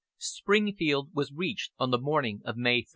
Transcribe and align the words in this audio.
Springfield 0.17 1.11
was 1.13 1.31
reached 1.31 1.73
on 1.77 1.91
the 1.91 1.99
morning 1.99 2.41
of 2.43 2.57
May 2.57 2.81
3. 2.81 2.87